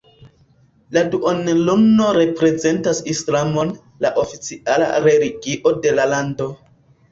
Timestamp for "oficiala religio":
4.25-5.77